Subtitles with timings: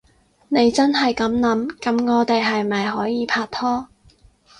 [0.47, 1.67] 你真係噉諗？
[1.79, 3.85] 噉我哋係咪可以拍拖？